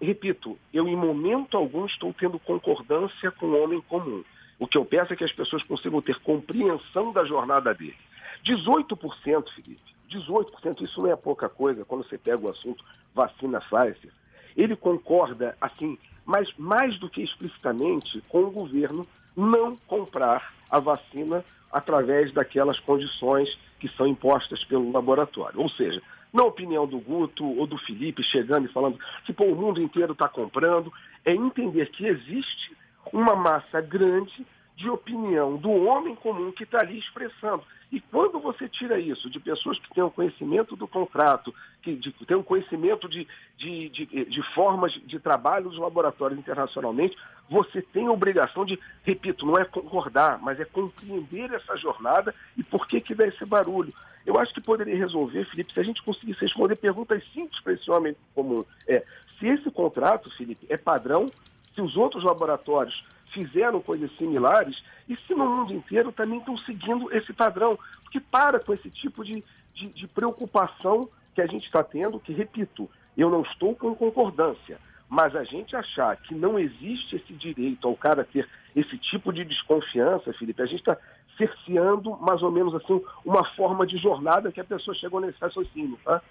repito, 0.00 0.58
eu 0.74 0.86
em 0.88 0.96
momento 0.96 1.56
algum 1.56 1.86
estou 1.86 2.12
tendo 2.12 2.38
concordância 2.38 3.30
com 3.30 3.46
o 3.46 3.62
homem 3.62 3.80
comum. 3.88 4.22
O 4.58 4.66
que 4.66 4.76
eu 4.76 4.84
peço 4.84 5.12
é 5.12 5.16
que 5.16 5.24
as 5.24 5.32
pessoas 5.32 5.62
consigam 5.62 6.02
ter 6.02 6.18
compreensão 6.20 7.12
da 7.12 7.24
jornada 7.24 7.72
dele. 7.72 7.96
18%, 8.44 9.48
Felipe, 9.54 9.96
18%, 10.10 10.82
isso 10.82 11.02
não 11.02 11.10
é 11.10 11.16
pouca 11.16 11.48
coisa 11.48 11.84
quando 11.84 12.06
você 12.06 12.18
pega 12.18 12.44
o 12.44 12.48
assunto 12.48 12.84
vacina 13.14 13.60
Pfizer. 13.60 14.12
Ele 14.56 14.76
concorda, 14.76 15.56
assim, 15.60 15.98
mas 16.24 16.52
mais 16.56 16.98
do 16.98 17.08
que 17.08 17.22
explicitamente, 17.22 18.22
com 18.28 18.44
o 18.44 18.50
governo 18.50 19.06
não 19.36 19.76
comprar 19.86 20.54
a 20.70 20.80
vacina 20.80 21.44
através 21.70 22.32
daquelas 22.32 22.78
condições 22.80 23.56
que 23.78 23.88
são 23.90 24.06
impostas 24.06 24.64
pelo 24.64 24.90
laboratório. 24.90 25.60
Ou 25.60 25.68
seja, 25.68 26.02
na 26.32 26.44
opinião 26.44 26.86
do 26.86 26.98
Guto 26.98 27.44
ou 27.44 27.66
do 27.66 27.78
Felipe 27.78 28.22
chegando 28.22 28.66
e 28.66 28.72
falando 28.72 28.98
que 29.24 29.32
pô, 29.32 29.44
o 29.44 29.56
mundo 29.56 29.80
inteiro 29.80 30.12
está 30.12 30.28
comprando, 30.28 30.92
é 31.24 31.34
entender 31.34 31.90
que 31.90 32.06
existe 32.06 32.76
uma 33.12 33.34
massa 33.36 33.80
grande 33.80 34.46
de 34.76 34.90
opinião 34.90 35.56
do 35.56 35.70
homem 35.70 36.14
comum 36.14 36.52
que 36.52 36.64
está 36.64 36.80
ali 36.80 36.98
expressando. 36.98 37.64
E 37.90 38.00
quando 38.00 38.38
você 38.38 38.68
tira 38.68 38.98
isso 38.98 39.30
de 39.30 39.40
pessoas 39.40 39.78
que 39.78 39.94
têm 39.94 40.04
um 40.04 40.10
conhecimento 40.10 40.76
do 40.76 40.86
contrato, 40.86 41.54
que 41.80 41.94
de, 41.94 42.12
têm 42.12 42.36
um 42.36 42.42
conhecimento 42.42 43.08
de, 43.08 43.26
de, 43.56 43.88
de, 43.88 44.06
de 44.26 44.42
formas 44.54 44.92
de 44.92 45.18
trabalho 45.18 45.70
dos 45.70 45.78
laboratórios 45.78 46.38
internacionalmente, 46.38 47.16
você 47.48 47.80
tem 47.80 48.06
a 48.06 48.10
obrigação 48.10 48.64
de, 48.64 48.78
repito, 49.02 49.46
não 49.46 49.56
é 49.56 49.64
concordar, 49.64 50.38
mas 50.42 50.60
é 50.60 50.64
compreender 50.64 51.52
essa 51.52 51.76
jornada 51.76 52.34
e 52.56 52.62
por 52.62 52.86
que, 52.86 53.00
que 53.00 53.14
dá 53.14 53.26
esse 53.26 53.44
barulho. 53.46 53.94
Eu 54.26 54.38
acho 54.38 54.52
que 54.52 54.60
poderia 54.60 54.96
resolver, 54.96 55.44
Felipe, 55.44 55.72
se 55.72 55.80
a 55.80 55.84
gente 55.84 56.02
conseguisse 56.02 56.40
responder 56.40 56.74
perguntas 56.76 57.22
simples 57.32 57.60
para 57.60 57.72
esse 57.72 57.88
homem 57.88 58.16
comum. 58.34 58.64
É, 58.86 59.04
se 59.38 59.46
esse 59.46 59.70
contrato, 59.70 60.28
Felipe, 60.36 60.66
é 60.68 60.76
padrão, 60.76 61.30
se 61.72 61.80
os 61.80 61.96
outros 61.96 62.24
laboratórios 62.24 63.04
fizeram 63.36 63.82
coisas 63.82 64.10
similares 64.16 64.82
e 65.06 65.14
se 65.14 65.34
no 65.34 65.46
mundo 65.46 65.74
inteiro 65.74 66.10
também 66.10 66.38
estão 66.38 66.56
seguindo 66.56 67.14
esse 67.14 67.34
padrão. 67.34 67.78
Porque 68.02 68.18
para 68.18 68.58
com 68.58 68.72
esse 68.72 68.88
tipo 68.88 69.22
de, 69.22 69.44
de, 69.74 69.88
de 69.88 70.08
preocupação 70.08 71.06
que 71.34 71.42
a 71.42 71.46
gente 71.46 71.66
está 71.66 71.84
tendo, 71.84 72.18
que, 72.18 72.32
repito, 72.32 72.88
eu 73.14 73.28
não 73.28 73.42
estou 73.42 73.76
com 73.76 73.94
concordância, 73.94 74.78
mas 75.06 75.36
a 75.36 75.44
gente 75.44 75.76
achar 75.76 76.16
que 76.16 76.34
não 76.34 76.58
existe 76.58 77.16
esse 77.16 77.34
direito 77.34 77.86
ao 77.86 77.94
cara 77.94 78.24
ter 78.24 78.48
esse 78.74 78.96
tipo 78.96 79.30
de 79.30 79.44
desconfiança, 79.44 80.32
Felipe, 80.32 80.62
a 80.62 80.66
gente 80.66 80.80
está 80.80 80.96
cerceando 81.36 82.16
mais 82.16 82.42
ou 82.42 82.50
menos 82.50 82.74
assim 82.74 83.02
uma 83.22 83.44
forma 83.44 83.86
de 83.86 83.98
jornada 83.98 84.50
que 84.50 84.60
a 84.60 84.64
pessoa 84.64 84.94
chegou 84.94 85.20
nesse 85.20 85.38
raciocínio, 85.38 85.98
tá? 86.02 86.22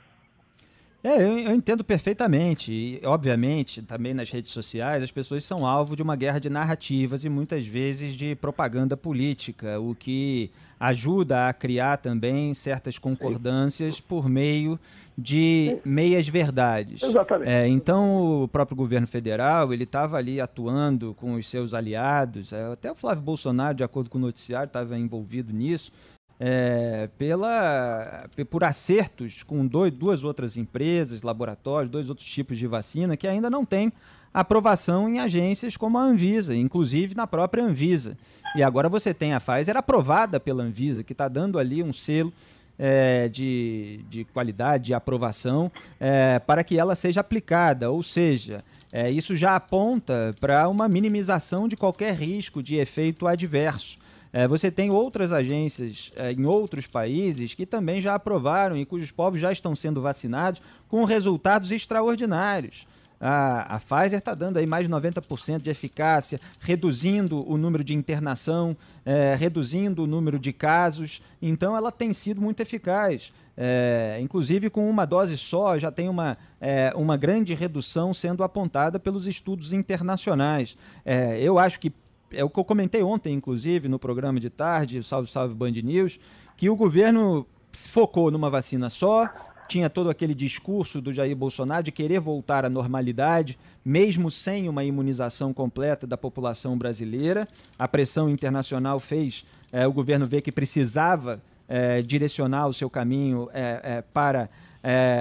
É, 1.06 1.22
eu, 1.22 1.38
eu, 1.38 1.54
entendo 1.54 1.84
perfeitamente. 1.84 2.72
E, 2.72 3.06
obviamente, 3.06 3.80
também 3.84 4.12
nas 4.12 4.32
redes 4.32 4.52
sociais, 4.52 5.04
as 5.04 5.12
pessoas 5.12 5.44
são 5.44 5.64
alvo 5.64 5.96
de 5.96 6.02
uma 6.02 6.16
guerra 6.16 6.40
de 6.40 6.50
narrativas 6.50 7.24
e 7.24 7.30
muitas 7.30 7.64
vezes 7.64 8.16
de 8.16 8.34
propaganda 8.34 8.98
política, 8.98 9.80
o 9.80 9.94
que 9.94 10.50
ajuda 10.80 11.48
a 11.48 11.54
criar 11.54 11.98
também 11.98 12.56
certas 12.56 12.98
concordâncias 12.98 14.00
por 14.00 14.28
meio 14.28 14.80
de 15.16 15.78
meias 15.86 16.28
verdades. 16.28 17.04
Exatamente. 17.04 17.50
É, 17.50 17.68
então, 17.68 18.44
o 18.44 18.48
próprio 18.48 18.76
governo 18.76 19.06
federal, 19.06 19.72
ele 19.72 19.84
estava 19.84 20.18
ali 20.18 20.42
atuando 20.42 21.14
com 21.14 21.36
os 21.36 21.48
seus 21.48 21.76
aliados, 21.76 22.52
é, 22.52 22.66
até 22.74 22.92
o 22.92 22.96
Flávio 22.96 23.22
Bolsonaro, 23.22 23.76
de 23.76 23.84
acordo 23.84 24.10
com 24.10 24.18
o 24.18 24.22
noticiário, 24.22 24.68
estava 24.68 24.98
envolvido 24.98 25.54
nisso, 25.54 25.92
é, 26.40 27.10
pela, 27.18 28.30
por 28.50 28.64
acertos 28.64 29.44
com 29.44 29.66
dois, 29.66 29.94
duas 29.94 30.24
outras 30.24 30.58
empresas, 30.58 31.22
laboratórios, 31.22 31.92
dois 31.92 32.10
outros 32.10 32.28
tipos 32.28 32.58
de 32.58 32.68
vacina 32.68 33.16
que 33.16 33.28
ainda 33.28 33.50
não 33.50 33.66
têm 33.66 33.92
aprovação 34.34 35.08
em 35.08 35.20
agências 35.20 35.78
como 35.78 35.98
a 35.98 36.02
Anvisa, 36.02 36.54
inclusive 36.54 37.16
na 37.16 37.26
própria 37.26 37.64
Anvisa. 37.64 38.18
E 38.54 38.62
agora 38.62 38.90
você 38.90 39.14
tem 39.14 39.34
a 39.34 39.40
Pfizer 39.40 39.78
aprovada 39.78 40.40
pela 40.40 40.64
Anvisa, 40.64 41.04
que 41.04 41.14
está 41.14 41.30
dando 41.30 41.58
ali 41.58 41.82
um 41.82 41.94
selo 41.94 42.34
é, 42.78 43.30
de, 43.30 44.02
de 44.10 44.26
qualidade, 44.26 44.86
de 44.86 44.94
aprovação, 44.94 45.72
é, 46.00 46.38
para 46.40 46.66
que 46.66 46.78
ela 46.78 46.96
seja 46.96 47.22
aplicada. 47.22 47.90
Ou 47.90 48.04
seja, 48.04 48.62
é, 48.92 49.10
isso 49.10 49.36
já 49.38 49.56
aponta 49.56 50.36
para 50.40 50.68
uma 50.68 50.88
minimização 50.90 51.68
de 51.68 51.78
qualquer 51.78 52.14
risco 52.16 52.62
de 52.62 52.76
efeito 52.76 53.28
adverso. 53.28 53.98
É, 54.38 54.50
você 54.50 54.70
tem 54.70 54.92
outras 54.92 55.32
agências 55.32 56.12
é, 56.14 56.34
em 56.34 56.46
outros 56.46 56.88
países 56.88 57.54
que 57.54 57.66
também 57.66 58.02
já 58.02 58.16
aprovaram 58.16 58.76
e 58.76 58.86
cujos 58.86 59.10
povos 59.10 59.40
já 59.40 59.50
estão 59.50 59.74
sendo 59.74 60.02
vacinados 60.02 60.62
com 60.90 61.06
resultados 61.06 61.72
extraordinários. 61.72 62.86
A, 63.18 63.76
a 63.76 63.80
Pfizer 63.80 64.20
está 64.20 64.34
dando 64.34 64.58
aí 64.58 64.66
mais 64.66 64.86
de 64.88 64.94
90% 64.94 65.62
de 65.62 65.70
eficácia, 65.70 66.42
reduzindo 66.60 67.50
o 67.50 67.58
número 67.58 67.82
de 67.82 67.94
internação, 67.94 68.76
é, 69.06 69.34
reduzindo 69.40 70.04
o 70.04 70.08
número 70.08 70.38
de 70.38 70.52
casos. 70.52 71.22
Então, 71.42 71.74
ela 71.74 71.90
tem 71.90 72.12
sido 72.12 72.42
muito 72.42 72.60
eficaz. 72.60 73.32
É, 73.56 74.18
inclusive, 74.20 74.70
com 74.70 74.90
uma 74.90 75.06
dose 75.06 75.38
só, 75.38 75.80
já 75.80 75.90
tem 75.90 76.10
uma, 76.10 76.38
é, 76.60 76.92
uma 76.94 77.16
grande 77.16 77.54
redução 77.54 78.14
sendo 78.14 78.44
apontada 78.44 79.00
pelos 79.00 79.28
estudos 79.28 79.72
internacionais. 79.72 80.76
É, 81.06 81.40
eu 81.40 81.58
acho 81.58 81.80
que 81.80 81.94
é 82.36 82.44
o 82.44 82.50
que 82.50 82.60
eu 82.60 82.64
comentei 82.64 83.02
ontem, 83.02 83.34
inclusive, 83.34 83.88
no 83.88 83.98
programa 83.98 84.40
de 84.40 84.50
tarde, 84.50 85.04
Salve 85.04 85.30
Salve 85.30 85.54
Band 85.54 85.72
News, 85.72 86.20
que 86.58 86.70
o 86.70 86.76
governo 86.76 87.46
focou 87.72 88.32
numa 88.32 88.50
vacina 88.50 88.90
só, 88.90 89.30
tinha 89.68 89.90
todo 89.90 90.10
aquele 90.10 90.34
discurso 90.34 91.02
do 91.02 91.12
Jair 91.12 91.36
Bolsonaro 91.36 91.84
de 91.84 91.92
querer 91.92 92.20
voltar 92.20 92.66
à 92.66 92.70
normalidade, 92.70 93.58
mesmo 93.84 94.30
sem 94.30 94.70
uma 94.70 94.84
imunização 94.84 95.54
completa 95.54 96.06
da 96.06 96.18
população 96.18 96.78
brasileira. 96.78 97.48
A 97.78 97.88
pressão 97.88 98.30
internacional 98.30 99.00
fez 99.00 99.44
é, 99.72 99.88
o 99.88 99.94
governo 99.94 100.26
ver 100.26 100.42
que 100.42 100.52
precisava 100.52 101.42
é, 101.68 102.02
direcionar 102.02 102.68
o 102.68 102.74
seu 102.74 102.90
caminho 102.90 103.50
é, 103.54 104.04
para 104.14 104.50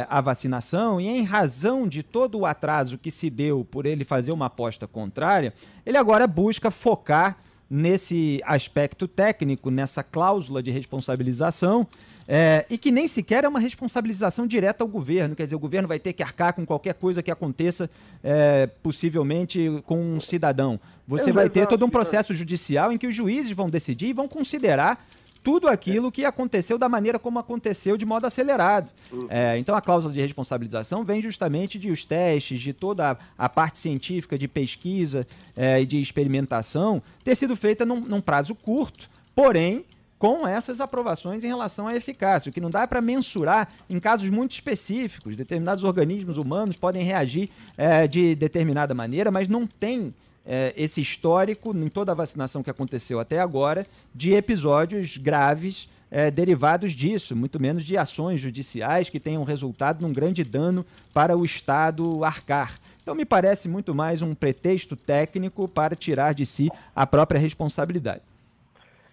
a 0.09 0.21
vacinação, 0.21 1.00
e 1.00 1.09
em 1.09 1.25
razão 1.25 1.88
de 1.88 2.02
todo 2.02 2.38
o 2.38 2.47
atraso 2.47 2.99
que 2.99 3.11
se 3.11 3.30
deu 3.30 3.64
por 3.64 3.87
ele 3.87 4.04
fazer 4.04 4.33
uma 4.33 4.47
aposta 4.47 4.87
contrária, 4.87 5.52
ele 5.87 5.97
agora 5.97 6.26
busca 6.26 6.71
focar 6.71 7.38
nesse 7.68 8.40
aspecto 8.44 9.09
técnico, 9.09 9.71
nessa 9.71 10.02
cláusula 10.02 10.62
de 10.62 10.71
responsabilização 10.71 11.87
é, 12.26 12.64
e 12.71 12.78
que 12.78 12.90
nem 12.90 13.06
sequer 13.06 13.44
é 13.44 13.49
uma 13.49 13.59
responsabilização 13.59 14.47
direta 14.47 14.83
ao 14.83 14.88
governo. 14.88 15.35
Quer 15.35 15.44
dizer, 15.44 15.56
o 15.56 15.61
governo 15.61 15.87
vai 15.87 15.99
ter 15.99 16.12
que 16.12 16.23
arcar 16.23 16.54
com 16.54 16.64
qualquer 16.64 16.94
coisa 16.94 17.23
que 17.23 17.30
aconteça, 17.30 17.90
é, 18.23 18.66
possivelmente 18.83 19.83
com 19.87 20.00
um 20.00 20.21
cidadão. 20.21 20.78
Você 21.06 21.33
vai 21.33 21.50
ter 21.50 21.66
todo 21.66 21.85
um 21.85 21.90
processo 21.90 22.33
judicial 22.35 22.90
em 22.90 22.97
que 22.97 23.06
os 23.06 23.14
juízes 23.14 23.52
vão 23.52 23.68
decidir 23.68 24.09
e 24.09 24.12
vão 24.12 24.26
considerar 24.26 25.04
tudo 25.44 25.68
aquilo 25.68 26.10
que 26.10 26.24
aconteceu 26.24 26.78
da 26.78 26.88
maneira 26.88 27.18
como 27.18 27.38
aconteceu 27.38 27.98
de 27.98 28.06
modo 28.06 28.26
acelerado. 28.26 28.88
Uhum. 29.12 29.26
É, 29.28 29.58
então 29.58 29.76
a 29.76 29.80
cláusula 29.82 30.12
de 30.12 30.20
responsabilização 30.20 31.04
vem 31.04 31.20
justamente 31.20 31.78
de 31.78 31.90
os 31.90 32.02
testes, 32.02 32.58
de 32.58 32.72
toda 32.72 33.10
a, 33.12 33.16
a 33.36 33.48
parte 33.48 33.78
científica 33.78 34.38
de 34.38 34.48
pesquisa 34.48 35.26
é, 35.54 35.82
e 35.82 35.86
de 35.86 36.00
experimentação 36.00 37.02
ter 37.22 37.36
sido 37.36 37.54
feita 37.54 37.84
num, 37.84 38.00
num 38.00 38.22
prazo 38.22 38.54
curto, 38.54 39.08
porém 39.34 39.84
com 40.18 40.48
essas 40.48 40.80
aprovações 40.80 41.44
em 41.44 41.48
relação 41.48 41.86
à 41.86 41.94
eficácia. 41.94 42.48
O 42.48 42.52
que 42.52 42.60
não 42.60 42.70
dá 42.70 42.82
é 42.82 42.86
para 42.86 43.02
mensurar 43.02 43.68
em 43.90 44.00
casos 44.00 44.30
muito 44.30 44.52
específicos. 44.52 45.36
Determinados 45.36 45.84
organismos 45.84 46.38
humanos 46.38 46.76
podem 46.76 47.04
reagir 47.04 47.50
é, 47.76 48.08
de 48.08 48.34
determinada 48.34 48.94
maneira, 48.94 49.30
mas 49.30 49.46
não 49.46 49.66
tem 49.66 50.14
é, 50.46 50.74
esse 50.76 51.00
histórico 51.00 51.76
em 51.76 51.88
toda 51.88 52.12
a 52.12 52.14
vacinação 52.14 52.62
que 52.62 52.70
aconteceu 52.70 53.18
até 53.18 53.40
agora 53.40 53.86
de 54.14 54.32
episódios 54.32 55.16
graves 55.16 55.88
é, 56.10 56.30
derivados 56.30 56.92
disso, 56.92 57.34
muito 57.34 57.60
menos 57.60 57.84
de 57.84 57.96
ações 57.96 58.40
judiciais 58.40 59.08
que 59.08 59.18
tenham 59.18 59.42
resultado 59.42 60.00
num 60.00 60.12
grande 60.12 60.44
dano 60.44 60.86
para 61.12 61.36
o 61.36 61.44
Estado 61.44 62.24
arcar. 62.24 62.78
Então, 63.02 63.14
me 63.14 63.24
parece 63.24 63.68
muito 63.68 63.94
mais 63.94 64.22
um 64.22 64.34
pretexto 64.34 64.94
técnico 64.96 65.66
para 65.66 65.96
tirar 65.96 66.32
de 66.32 66.46
si 66.46 66.70
a 66.94 67.06
própria 67.06 67.40
responsabilidade. 67.40 68.22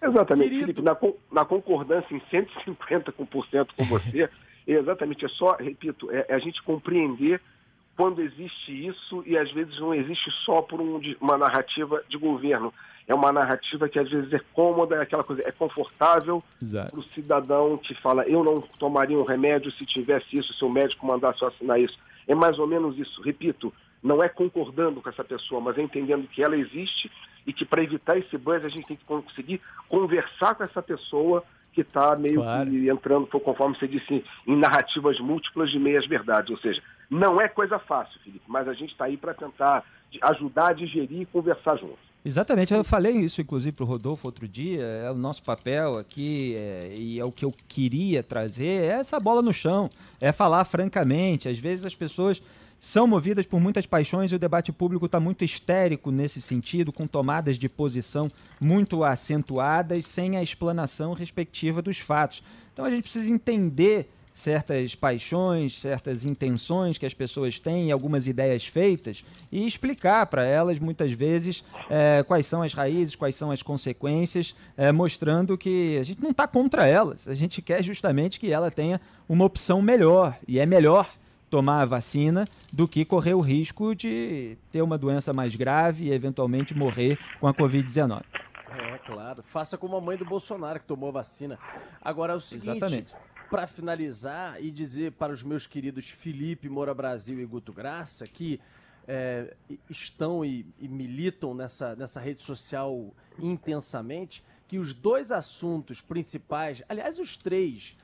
Exatamente, 0.00 0.50
Querido. 0.50 0.66
Felipe, 0.66 0.82
na, 0.82 0.96
na 1.40 1.44
concordância 1.44 2.14
em 2.14 2.20
150% 2.20 3.68
com 3.76 3.84
você, 3.84 4.28
exatamente, 4.66 5.24
é 5.24 5.28
só, 5.28 5.56
repito, 5.56 6.10
é, 6.10 6.26
é, 6.28 6.34
a 6.34 6.38
gente 6.38 6.62
compreender 6.62 7.40
quando 7.96 8.22
existe 8.22 8.86
isso 8.86 9.22
e 9.26 9.36
às 9.36 9.50
vezes 9.52 9.78
não 9.78 9.94
existe 9.94 10.30
só 10.44 10.62
por 10.62 10.80
um, 10.80 11.00
uma 11.20 11.36
narrativa 11.36 12.02
de 12.08 12.16
governo. 12.16 12.72
É 13.06 13.14
uma 13.14 13.32
narrativa 13.32 13.88
que 13.88 13.98
às 13.98 14.08
vezes 14.08 14.32
é 14.32 14.40
cômoda, 14.54 14.96
é 14.96 15.02
aquela 15.02 15.24
coisa, 15.24 15.42
é 15.44 15.50
confortável 15.50 16.42
para 16.90 16.98
o 16.98 17.02
cidadão 17.02 17.76
que 17.76 17.94
fala, 17.94 18.22
eu 18.24 18.44
não 18.44 18.60
tomaria 18.78 19.18
um 19.18 19.24
remédio 19.24 19.72
se 19.72 19.84
tivesse 19.84 20.38
isso, 20.38 20.54
se 20.54 20.64
o 20.64 20.70
médico 20.70 21.06
mandasse 21.06 21.42
eu 21.42 21.48
assinar 21.48 21.80
isso. 21.80 21.98
É 22.26 22.34
mais 22.34 22.58
ou 22.58 22.66
menos 22.66 22.96
isso. 22.96 23.20
Repito, 23.20 23.72
não 24.02 24.22
é 24.22 24.28
concordando 24.28 25.00
com 25.00 25.08
essa 25.08 25.24
pessoa, 25.24 25.60
mas 25.60 25.76
é 25.76 25.82
entendendo 25.82 26.28
que 26.28 26.42
ela 26.42 26.56
existe 26.56 27.10
e 27.46 27.52
que 27.52 27.64
para 27.64 27.82
evitar 27.82 28.16
esse 28.16 28.38
buzz 28.38 28.64
a 28.64 28.68
gente 28.68 28.86
tem 28.86 28.96
que 28.96 29.04
conseguir 29.04 29.60
conversar 29.88 30.54
com 30.54 30.64
essa 30.64 30.80
pessoa 30.80 31.44
que 31.72 31.80
está 31.80 32.14
meio 32.16 32.36
claro. 32.42 32.70
que 32.70 32.88
entrando, 32.88 33.26
conforme 33.26 33.76
você 33.76 33.88
disse, 33.88 34.24
em 34.46 34.56
narrativas 34.56 35.18
múltiplas 35.18 35.70
de 35.70 35.78
meias 35.78 36.06
verdades. 36.06 36.50
Ou 36.50 36.58
seja, 36.58 36.82
não 37.10 37.40
é 37.40 37.48
coisa 37.48 37.78
fácil, 37.78 38.20
Felipe, 38.20 38.44
mas 38.46 38.68
a 38.68 38.74
gente 38.74 38.92
está 38.92 39.06
aí 39.06 39.16
para 39.16 39.34
tentar 39.34 39.84
ajudar 40.22 40.68
a 40.68 40.72
digerir 40.72 41.22
e 41.22 41.26
conversar 41.26 41.76
juntos. 41.76 42.11
Exatamente, 42.24 42.72
eu 42.72 42.84
falei 42.84 43.16
isso 43.16 43.40
inclusive 43.40 43.72
para 43.72 43.82
o 43.82 43.86
Rodolfo 43.86 44.28
outro 44.28 44.46
dia, 44.46 44.80
é 44.80 45.10
o 45.10 45.14
nosso 45.14 45.42
papel 45.42 45.98
aqui 45.98 46.54
é, 46.56 46.94
e 46.96 47.18
é 47.18 47.24
o 47.24 47.32
que 47.32 47.44
eu 47.44 47.52
queria 47.66 48.22
trazer, 48.22 48.84
é 48.84 48.86
essa 48.86 49.18
bola 49.18 49.42
no 49.42 49.52
chão, 49.52 49.90
é 50.20 50.30
falar 50.30 50.64
francamente. 50.64 51.48
Às 51.48 51.58
vezes 51.58 51.84
as 51.84 51.96
pessoas 51.96 52.40
são 52.78 53.08
movidas 53.08 53.44
por 53.44 53.60
muitas 53.60 53.86
paixões 53.86 54.30
e 54.30 54.36
o 54.36 54.38
debate 54.38 54.70
público 54.72 55.06
está 55.06 55.18
muito 55.18 55.44
histérico 55.44 56.12
nesse 56.12 56.40
sentido, 56.40 56.92
com 56.92 57.08
tomadas 57.08 57.58
de 57.58 57.68
posição 57.68 58.30
muito 58.60 59.02
acentuadas, 59.02 60.06
sem 60.06 60.36
a 60.36 60.42
explanação 60.42 61.14
respectiva 61.14 61.82
dos 61.82 61.98
fatos. 61.98 62.40
Então 62.72 62.84
a 62.84 62.90
gente 62.90 63.02
precisa 63.02 63.30
entender 63.30 64.06
certas 64.32 64.94
paixões, 64.94 65.78
certas 65.78 66.24
intenções 66.24 66.98
que 66.98 67.06
as 67.06 67.14
pessoas 67.14 67.58
têm, 67.58 67.92
algumas 67.92 68.26
ideias 68.26 68.66
feitas, 68.66 69.24
e 69.50 69.66
explicar 69.66 70.26
para 70.26 70.44
elas, 70.44 70.78
muitas 70.78 71.12
vezes, 71.12 71.64
é, 71.90 72.22
quais 72.22 72.46
são 72.46 72.62
as 72.62 72.72
raízes, 72.72 73.14
quais 73.14 73.36
são 73.36 73.50
as 73.50 73.62
consequências, 73.62 74.54
é, 74.76 74.90
mostrando 74.90 75.58
que 75.58 75.98
a 75.98 76.02
gente 76.02 76.22
não 76.22 76.30
está 76.30 76.46
contra 76.46 76.86
elas, 76.86 77.28
a 77.28 77.34
gente 77.34 77.60
quer 77.60 77.82
justamente 77.82 78.40
que 78.40 78.50
ela 78.50 78.70
tenha 78.70 79.00
uma 79.28 79.44
opção 79.44 79.82
melhor, 79.82 80.36
e 80.46 80.58
é 80.58 80.66
melhor 80.66 81.08
tomar 81.50 81.82
a 81.82 81.84
vacina 81.84 82.46
do 82.72 82.88
que 82.88 83.04
correr 83.04 83.34
o 83.34 83.40
risco 83.40 83.94
de 83.94 84.56
ter 84.70 84.80
uma 84.80 84.96
doença 84.96 85.34
mais 85.34 85.54
grave 85.54 86.06
e 86.06 86.12
eventualmente 86.12 86.74
morrer 86.74 87.18
com 87.38 87.46
a 87.46 87.52
Covid-19. 87.52 88.22
É, 88.70 88.98
claro. 88.98 89.42
Faça 89.42 89.76
como 89.76 89.94
a 89.94 90.00
mãe 90.00 90.16
do 90.16 90.24
Bolsonaro 90.24 90.80
que 90.80 90.86
tomou 90.86 91.10
a 91.10 91.12
vacina. 91.12 91.58
Agora 92.00 92.32
é 92.32 92.36
o 92.36 92.40
seguinte, 92.40 93.14
para 93.52 93.66
finalizar 93.66 94.64
e 94.64 94.70
dizer 94.70 95.12
para 95.12 95.30
os 95.30 95.42
meus 95.42 95.66
queridos 95.66 96.08
Felipe 96.08 96.70
Moura 96.70 96.94
Brasil 96.94 97.38
e 97.38 97.44
Guto 97.44 97.70
Graça 97.70 98.26
que 98.26 98.58
é, 99.06 99.54
estão 99.90 100.42
e, 100.42 100.64
e 100.78 100.88
militam 100.88 101.52
nessa, 101.52 101.94
nessa 101.94 102.18
rede 102.18 102.42
social 102.42 103.14
intensamente, 103.38 104.42
que 104.66 104.78
os 104.78 104.94
dois 104.94 105.30
assuntos 105.30 106.00
principais, 106.00 106.82
aliás, 106.88 107.18
os 107.18 107.36
três, 107.36 107.94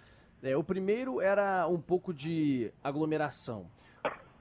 é, 0.42 0.54
o 0.54 0.62
primeiro 0.62 1.18
era 1.18 1.66
um 1.66 1.80
pouco 1.80 2.12
de 2.12 2.70
aglomeração, 2.84 3.70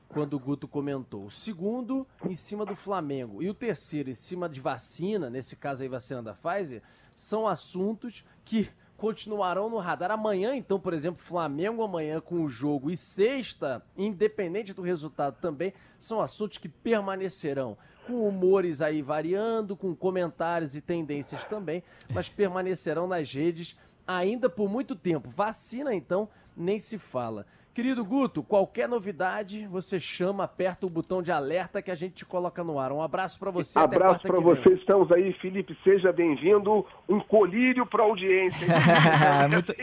quando 0.09 0.33
o 0.33 0.39
Guto 0.39 0.67
comentou. 0.67 1.27
O 1.27 1.31
segundo, 1.31 2.05
em 2.25 2.35
cima 2.35 2.65
do 2.65 2.75
Flamengo. 2.75 3.41
E 3.41 3.49
o 3.49 3.53
terceiro, 3.53 4.09
em 4.09 4.15
cima 4.15 4.49
de 4.49 4.59
vacina, 4.59 5.29
nesse 5.29 5.55
caso 5.55 5.83
aí, 5.83 5.87
vacina 5.87 6.21
da 6.21 6.33
Pfizer, 6.33 6.81
são 7.15 7.47
assuntos 7.47 8.25
que 8.43 8.69
continuarão 8.97 9.69
no 9.69 9.77
radar. 9.77 10.11
Amanhã, 10.11 10.55
então, 10.55 10.79
por 10.79 10.93
exemplo, 10.93 11.23
Flamengo 11.23 11.83
amanhã 11.83 12.19
com 12.19 12.43
o 12.43 12.49
jogo 12.49 12.89
e 12.89 12.97
sexta, 12.97 13.83
independente 13.95 14.73
do 14.73 14.81
resultado 14.81 15.37
também, 15.39 15.73
são 15.97 16.19
assuntos 16.19 16.57
que 16.57 16.67
permanecerão. 16.67 17.77
Com 18.05 18.27
humores 18.27 18.81
aí 18.81 19.01
variando, 19.01 19.75
com 19.75 19.95
comentários 19.95 20.75
e 20.75 20.81
tendências 20.81 21.43
também, 21.45 21.83
mas 22.09 22.29
permanecerão 22.29 23.05
nas 23.05 23.31
redes 23.31 23.77
ainda 24.07 24.49
por 24.49 24.69
muito 24.69 24.95
tempo. 24.95 25.29
Vacina, 25.29 25.93
então, 25.93 26.29
nem 26.55 26.79
se 26.79 26.97
fala. 26.97 27.45
Querido 27.77 28.03
Guto, 28.03 28.41
qualquer 28.41 28.89
novidade, 28.89 29.67
você 29.67 29.99
chama, 29.99 30.45
aperta 30.45 30.87
o 30.87 30.89
botão 30.89 31.21
de 31.21 31.31
alerta 31.31 31.79
que 31.79 31.91
a 31.91 31.95
gente 31.95 32.15
te 32.15 32.25
coloca 32.25 32.63
no 32.63 32.79
ar. 32.79 32.91
Um 32.91 33.03
abraço 33.03 33.37
para 33.37 33.51
você. 33.51 33.77
Abraço 33.77 34.21
para 34.23 34.39
você. 34.39 34.73
Estamos 34.73 35.11
aí, 35.11 35.31
Felipe. 35.33 35.77
Seja 35.83 36.11
bem-vindo. 36.11 36.83
Um 37.07 37.19
colírio 37.19 37.85
para 37.85 38.01
audiência. 38.01 38.67
muito, 39.47 39.75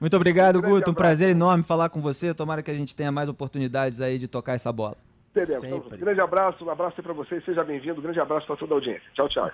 muito 0.00 0.16
obrigado, 0.16 0.56
um 0.58 0.60
Guto. 0.60 0.70
Abraço. 0.74 0.90
Um 0.90 0.94
prazer 0.94 1.28
enorme 1.28 1.62
falar 1.62 1.88
com 1.88 2.00
você. 2.00 2.34
Tomara 2.34 2.64
que 2.64 2.70
a 2.72 2.74
gente 2.74 2.96
tenha 2.96 3.12
mais 3.12 3.28
oportunidades 3.28 4.00
aí 4.00 4.18
de 4.18 4.26
tocar 4.26 4.54
essa 4.54 4.72
bola. 4.72 4.96
Teremos. 5.32 5.64
Então, 5.64 5.98
grande 5.98 6.20
abraço, 6.20 6.64
um 6.64 6.70
abraço 6.70 7.00
para 7.00 7.12
você. 7.12 7.40
Seja 7.42 7.62
bem-vindo. 7.62 8.02
Grande 8.02 8.18
abraço 8.18 8.44
para 8.48 8.56
toda 8.56 8.74
a 8.74 8.76
audiência. 8.78 9.08
Tchau, 9.14 9.28
tchau. 9.28 9.50